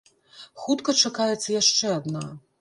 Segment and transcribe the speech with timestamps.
[0.61, 2.25] Хутка чакаецца яшчэ адна.